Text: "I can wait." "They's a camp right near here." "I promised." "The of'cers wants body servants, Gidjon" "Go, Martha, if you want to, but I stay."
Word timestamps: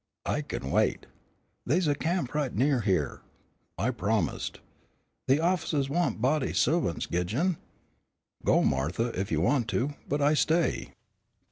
"I 0.25 0.41
can 0.41 0.71
wait." 0.71 1.05
"They's 1.63 1.87
a 1.87 1.93
camp 1.93 2.33
right 2.33 2.51
near 2.55 2.81
here." 2.81 3.21
"I 3.77 3.91
promised." 3.91 4.59
"The 5.27 5.39
of'cers 5.39 5.89
wants 5.89 6.17
body 6.17 6.53
servants, 6.53 7.05
Gidjon" 7.05 7.57
"Go, 8.43 8.63
Martha, 8.63 9.09
if 9.13 9.31
you 9.31 9.41
want 9.41 9.67
to, 9.67 9.93
but 10.09 10.19
I 10.19 10.33
stay." 10.33 10.93